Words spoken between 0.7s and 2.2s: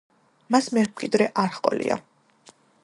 მემკვიდრე არ ჰყოლია.